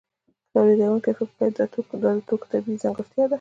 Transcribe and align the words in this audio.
تولیدونکی 0.51 1.11
فکر 1.19 1.27
کوي 1.35 1.49
دا 1.57 1.65
د 2.17 2.19
توکو 2.27 2.45
طبیعي 2.51 2.81
ځانګړتیا 2.83 3.23
ده 3.25 3.29